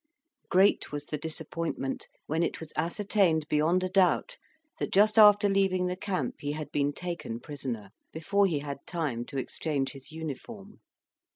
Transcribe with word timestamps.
Great 0.49 0.91
was 0.91 1.05
the 1.05 1.17
disappointment 1.19 2.07
when 2.25 2.41
it 2.41 2.59
was 2.59 2.73
ascertained 2.75 3.47
beyond 3.47 3.83
a 3.83 3.89
doubt 3.89 4.39
that 4.79 4.91
just 4.91 5.19
after 5.19 5.47
leaving 5.47 5.85
the 5.85 5.95
camp 5.95 6.37
he 6.41 6.53
had 6.53 6.71
been 6.71 6.91
taken 6.91 7.39
prisoner, 7.39 7.91
before 8.11 8.47
he 8.47 8.57
had 8.57 8.87
time 8.87 9.23
to 9.23 9.37
exchange 9.37 9.91
his 9.91 10.11
uniform. 10.11 10.79